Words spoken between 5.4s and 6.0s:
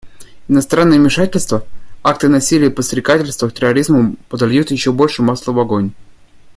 в огонь.